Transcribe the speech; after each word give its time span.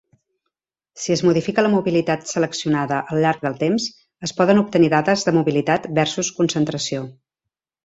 Si 1.01 1.11
es 1.15 1.21
modifica 1.27 1.65
la 1.67 1.69
mobilitat 1.73 2.25
seleccionada 2.31 3.03
al 3.03 3.21
llarg 3.25 3.45
del 3.45 3.59
temps, 3.61 3.87
es 4.29 4.35
poden 4.41 4.65
obtenir 4.65 4.91
dades 4.97 5.29
de 5.31 5.37
mobilitat 5.39 5.89
versus 6.01 6.35
concentració. 6.41 7.07